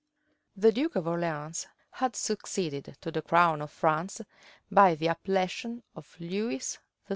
[0.57, 4.19] The duke of Orleans had succeeded to the crown of France
[4.71, 7.07] by the appellation of Lewis XII.